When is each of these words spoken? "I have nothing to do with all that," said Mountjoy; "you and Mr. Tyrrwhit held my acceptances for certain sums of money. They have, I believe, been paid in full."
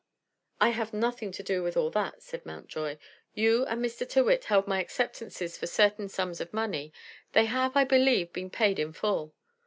"I 0.59 0.69
have 0.69 0.93
nothing 0.95 1.31
to 1.33 1.43
do 1.43 1.61
with 1.61 1.77
all 1.77 1.91
that," 1.91 2.23
said 2.23 2.43
Mountjoy; 2.43 2.97
"you 3.35 3.67
and 3.67 3.85
Mr. 3.85 3.99
Tyrrwhit 4.09 4.45
held 4.45 4.65
my 4.67 4.79
acceptances 4.81 5.59
for 5.59 5.67
certain 5.67 6.09
sums 6.09 6.41
of 6.41 6.51
money. 6.51 6.91
They 7.33 7.45
have, 7.45 7.77
I 7.77 7.83
believe, 7.83 8.33
been 8.33 8.49
paid 8.49 8.79
in 8.79 8.93
full." 8.93 9.35